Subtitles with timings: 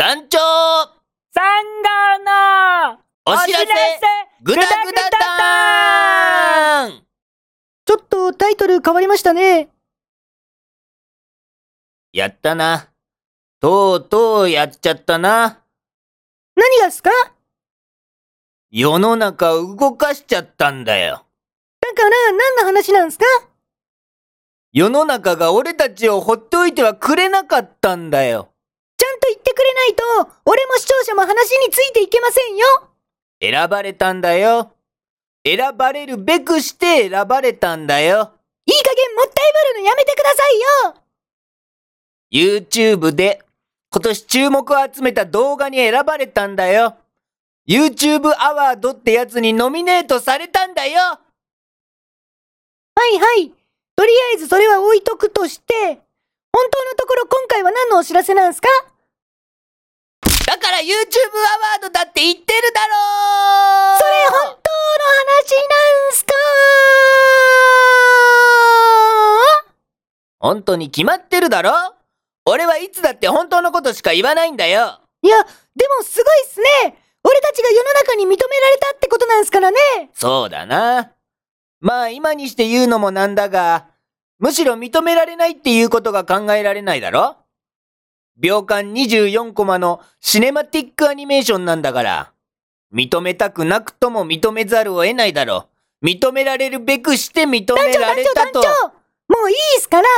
[0.00, 3.66] 団長サンガのお知らせ
[4.44, 7.02] グダグダダーン
[7.84, 9.70] ちょっとタイトル変わりましたね。
[12.12, 12.90] やったな。
[13.60, 15.64] とうとうやっちゃったな。
[16.54, 17.10] 何がっすか？
[18.70, 21.24] 世の中動かしちゃったんだよ。
[21.80, 23.24] だから何の話なんすか？
[24.72, 28.52] 世の中が俺たちをほっといてはくれなかったんだよ。
[29.78, 30.02] ないと、
[30.44, 32.66] 俺も視聴者も話についていけませんよ。
[33.40, 34.72] 選ばれたんだよ。
[35.46, 38.32] 選ばれるべくして選ばれたんだよ。
[38.66, 40.60] いい加減もったいぶるのやめてください
[40.92, 43.40] よ YouTube で
[43.90, 46.96] 今年注目を集めた動画に選ばれたんだよ。
[47.66, 51.20] YouTube アワードってやつにノミネートされたんだよは
[53.14, 53.52] いはい。
[53.96, 55.74] とりあえずそれは置いとくとして、
[56.52, 58.68] 本当のところ今回は何のお知らせなんすか？
[60.58, 62.90] だから YouTube アワードだって言ってるだろ
[63.96, 66.32] それ本当の話なんすか
[70.40, 71.94] 本当に決まってるだろ
[72.44, 75.50] 俺はいつだって本当のことしか言わないんだよいや、で
[75.98, 76.96] もすごいっすね。
[77.24, 78.44] 俺たちが世の中に認められ
[78.78, 79.78] たってことなんすからね。
[80.14, 81.12] そうだな。
[81.80, 83.86] まあ今にして言うのもなんだが、
[84.38, 87.36] むしろ認められないっていうことが考えられないだろ
[88.38, 92.32] 秒間24コマのシネマティックアニメーションなんだから。
[92.94, 95.68] 認めたくなくとも認めざるを得ないだろ
[96.02, 96.06] う。
[96.06, 98.60] 認められるべくして認め団長団長られたと。
[98.60, 98.88] 団長
[99.28, 100.08] もういいっすから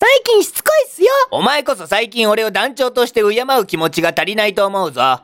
[0.00, 5.00] 最近しつこいっすよお前こそ最近俺を団長として敬う気持ちが足りないと思うぞ。
[5.00, 5.20] そんな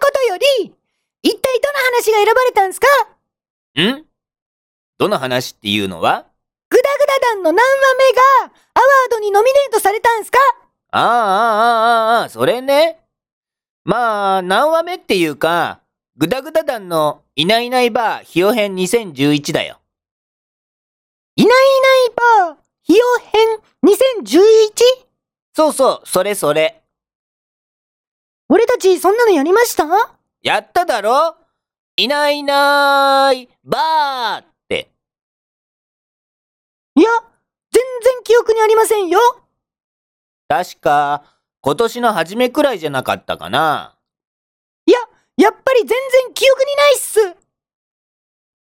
[0.00, 0.74] ことより、
[1.22, 2.86] 一体どの話が選ばれたんすか
[3.80, 4.04] ん
[4.98, 6.26] どの話っていうのは
[6.68, 10.38] グダグダ団の何話目がアワードにノミネートされたんすか
[10.90, 13.00] ああ、ああ、ああ、ああ、それね。
[13.84, 15.80] まあ、何話目っていうか、
[16.16, 19.80] グダグダ団のいないいないバー、ヒヨ編2011だよ。
[21.36, 23.58] いないいないバー、ヒヨ編
[24.24, 24.72] 2011?
[25.54, 26.82] そうそう、それそれ。
[28.48, 29.84] 俺たちそんなのやりました？
[30.42, 31.36] やっただろ？
[31.96, 34.90] いないいないバーって。
[36.94, 37.10] いや、
[37.72, 39.18] 全然記憶にありませんよ
[40.48, 41.24] 確か、
[41.60, 43.96] 今年の初めくらいじゃなかったかな。
[44.86, 44.98] いや、
[45.36, 45.98] やっぱり全然
[46.34, 47.36] 記憶にないっす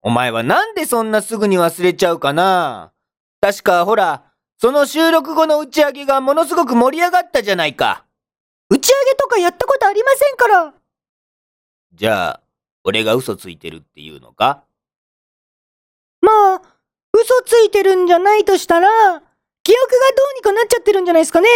[0.01, 2.91] お前はなんでそんなすぐに忘れちゃうかな
[3.41, 4.23] 確か、ほら、
[4.57, 8.05] その収録後の打ち上げがものすごく盛り上がったじゃないか。
[8.69, 10.73] 打ち上げとかやったことありませんから
[11.93, 12.41] じゃあ、
[12.83, 14.63] 俺が嘘ついてるっていうのか？
[16.21, 16.61] まあ、
[17.13, 19.21] 嘘ついてるんじゃないとしたら、
[19.63, 21.47] 記憶がどうにかなっちゃってるんじゃないですかね。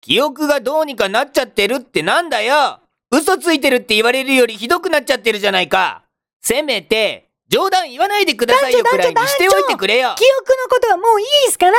[0.00, 2.80] 記憶がどうにかなっちゃってるってなんだよ。
[3.10, 6.04] 嘘ついてるって言われるよりひどくなっちゃってるじゃないか。
[6.40, 10.14] せめて、冗談言わないでくださいよくらいにしておいてくれよ。
[10.16, 11.76] 記憶のことはもういいっすから。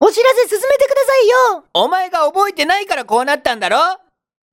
[0.00, 1.64] お知らせ進めてくださいよ。
[1.72, 3.78] お前が覚えてないからこうなったんだろ。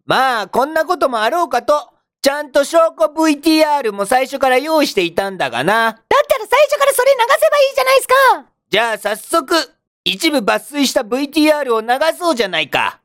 [0.05, 1.89] まあ、こんなこともあろうかと、
[2.21, 5.91] ちゃんと証拠 VTR も最初から用意していたんだがな。
[5.91, 9.53] だったら最初からそれ流せばいいじゃないですかじゃあ早速、
[10.03, 13.01] 一部抜粋した VTR を流そうじゃないか。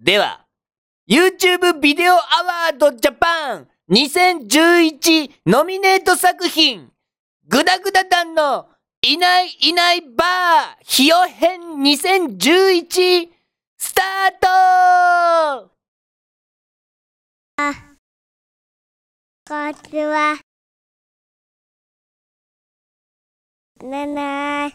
[0.00, 0.46] では、
[1.08, 6.90] YouTube ビデオアワードジャパン2011ノミネート作品、
[7.46, 8.66] グダグダ団の
[9.00, 13.28] いないいないバーヒヨ編2011
[13.78, 15.70] スタート
[17.58, 17.72] あ
[19.48, 20.53] こんにちは。
[23.84, 24.74] ねね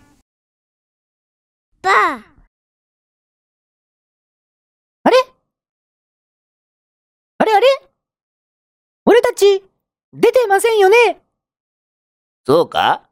[1.81, 2.23] ばあ、
[5.01, 5.17] あれ？
[7.39, 7.67] あれあれ？
[9.05, 9.63] 俺たち、
[10.13, 11.23] 出てませんよね？
[12.45, 13.09] そうか？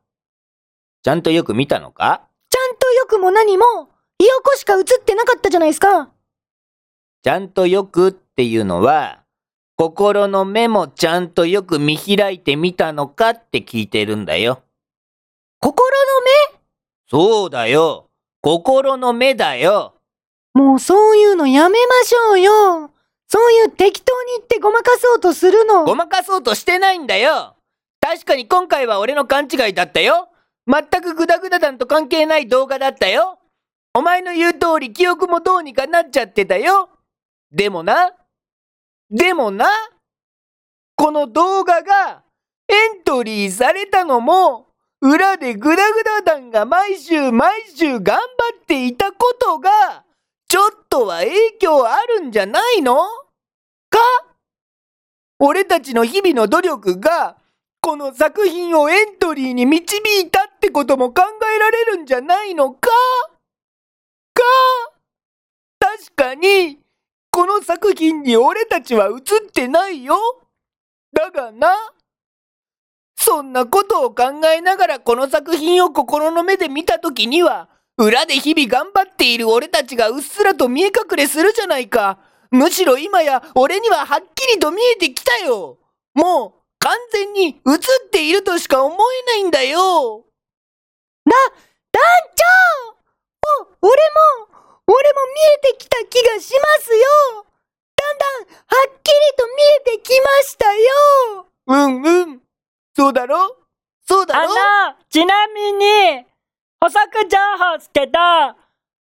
[1.02, 2.22] ちゃんとよく見たのか？
[2.48, 3.64] ちゃんとよくも何も、
[4.20, 6.12] ひよこしか映ってなかったじゃないですか。
[7.24, 9.24] ちゃんとよくっていうのは、
[9.76, 14.62] 心の目もちゃんとよく見開いてみたのかって聞いてるんだよ。
[15.60, 15.88] 心
[17.10, 18.10] そうだよ。
[18.42, 19.94] 心の目だよ。
[20.54, 22.92] の目もうそういうのやめましょうよ
[23.28, 27.56] そういう適当に言ってごまかそうとするのごまかそうとしてないんだよ。
[28.02, 30.30] 確かに今回は俺の勘違いだったよ。
[30.66, 33.40] 全くグダグダ団と関係ない動画だったよ。
[33.94, 36.90] お前の言う通り記憶もどうにかなっちゃってたよ。
[37.52, 38.12] でもな、
[39.10, 39.68] でもな、
[40.96, 42.24] この動画が
[42.68, 44.67] エントリーされたのも、
[45.02, 48.24] 裏でグダグダ団が毎週毎週頑張
[48.62, 50.04] っていたことが、
[50.48, 52.98] ちょっとは影響あるんじゃないの？
[53.90, 54.00] か？
[55.40, 57.38] 俺たちの日々の努力が、
[57.80, 61.22] この作品をエントリーに導いたってことも考
[61.56, 62.90] えられるんじゃないのか？
[64.34, 64.44] か？
[65.80, 66.80] 確かに、
[67.30, 69.12] この作品に俺たちは映
[69.46, 70.18] ってないよ。
[71.14, 71.76] だがな、
[73.28, 74.24] そんなことを考
[74.56, 82.20] えながらこの作品を心の目で見たときには、裏で日々頑張っている俺たちがうっすらと見え隠れするじゃないか。
[82.52, 85.78] むしろ今や俺にははっきりと見えてきたよ。
[86.14, 87.56] もう完全に映っ
[88.12, 90.24] ているとしか思えないんだよ。
[91.26, 91.36] だ、
[91.92, 92.02] 団
[92.34, 94.58] 長お、俺も、
[94.88, 97.46] 俺も見えてきた気がしますよ
[97.98, 99.54] だんだん、はっきりと見
[99.92, 102.47] えてきましたようんうん。
[102.98, 103.56] そうだろ？
[104.08, 106.26] そうだあろの、ちなみに、
[106.82, 108.18] 補足情報っすけど、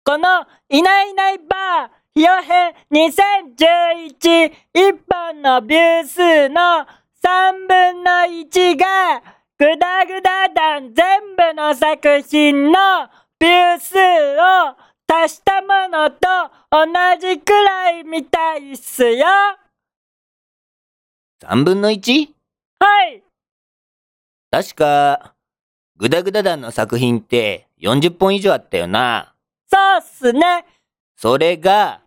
[0.05, 6.87] この、いないいないばー、ひよ編2011一本のビュー数の
[7.25, 9.23] 3分の1が、
[9.59, 13.09] グダグダ団全部の作品の
[13.39, 14.77] ビュー数を
[15.09, 16.27] 足したものと
[16.71, 16.85] 同
[17.19, 19.27] じくらいみたいっすよ。
[21.41, 22.29] ?3 分の 1?
[22.79, 23.23] はい。
[24.57, 25.35] 確か、
[25.99, 29.35] グダグダ団の作品って40本以上あったよな。
[29.71, 30.65] そうっすね。
[31.15, 32.01] それが、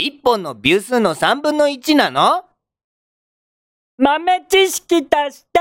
[0.00, 2.44] 1本のビュー数の3分の1なの？
[3.98, 5.58] 豆知識として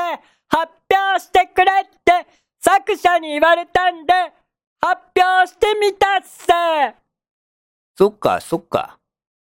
[0.48, 2.28] 発表してくれって
[2.60, 4.14] 作者に言われたんで
[4.80, 6.46] 発表してみたっす。
[7.98, 9.00] そっか、そっか。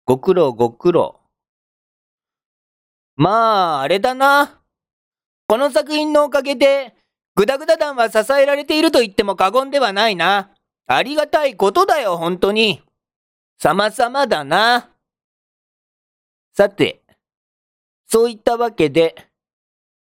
[0.04, 1.18] ご苦労、ご苦労。
[3.16, 4.60] まあ、あれだな。
[5.46, 6.94] この作品のおかげで、
[7.36, 10.50] グダグダ団は支えられていると言っても過言ではないな。
[10.86, 12.82] ありがたいことだよ、本当に。
[13.58, 14.90] 様々だな。
[16.56, 17.02] さて、
[18.06, 19.14] そういったわけで、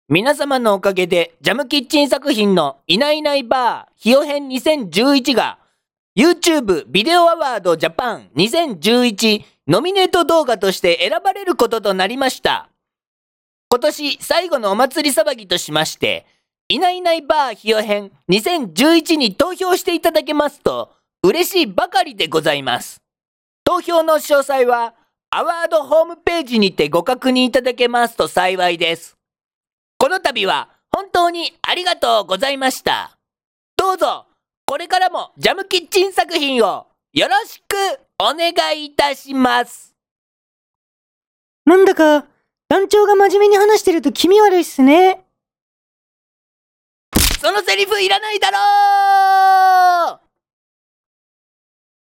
[0.09, 5.59] 皆様のおかげで、ジャムキッチン作品のいないいないばー、ひよ編2011が、
[6.17, 12.71] YouTube ビデオアワードジャパン2011ノミネート動画として選ばれることとなりました。
[13.71, 16.25] 今年最後のお祭り騒ぎとしまして、
[16.69, 20.91] いないいないばーひよ編2011に投票していただけますと
[21.23, 23.03] 嬉しいばかりでございます。
[23.65, 24.95] 投票の詳細は
[25.31, 29.17] アワードホームページにてご確認いただけますと幸いです。
[29.99, 33.19] この度は本当にありがとうございました。
[33.77, 34.27] どうぞ
[34.65, 37.77] これからもジャムキッチン作品をよろしく
[38.19, 39.95] お願いいたします。
[41.67, 42.27] なんだか、
[42.69, 45.25] 団長が真面目に話してると気味悪いっすね。
[47.41, 48.59] そのセリフいらないだろ
[49.15, 49.18] う